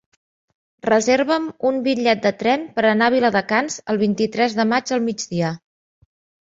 Reserva'm 0.85 1.45
un 1.71 1.77
bitllet 1.89 2.25
de 2.25 2.33
tren 2.39 2.65
per 2.79 2.87
anar 2.95 3.11
a 3.13 3.17
Viladecans 3.19 3.79
el 3.95 4.05
vint-i-tres 4.07 4.61
de 4.63 4.71
maig 4.75 4.97
al 4.99 5.09
migdia. 5.13 5.57